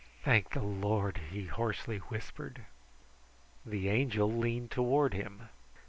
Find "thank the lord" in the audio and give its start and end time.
0.23-1.17